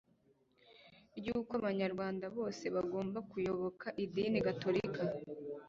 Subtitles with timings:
[1.17, 5.01] ry'uko abanyarwanda bose bagomba kuyoboka idini gatolika